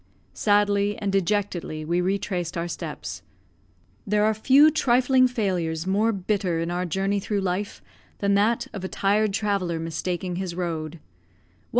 Sadly 0.33 0.97
and 0.97 1.11
dejectedly 1.11 1.85
we 1.85 2.01
retraced 2.01 2.57
our 2.57 2.67
steps. 2.67 3.21
There 4.07 4.25
are 4.25 4.33
few 4.33 4.71
trifling 4.71 5.27
failures 5.27 5.85
more 5.85 6.11
bitter 6.11 6.59
in 6.59 6.71
our 6.71 6.87
journey 6.87 7.19
through 7.19 7.41
life 7.41 7.83
than 8.17 8.33
that 8.33 8.65
of 8.73 8.83
a 8.83 8.87
tired 8.87 9.31
traveller 9.31 9.79
mistaking 9.79 10.37
his 10.37 10.55
road. 10.55 10.99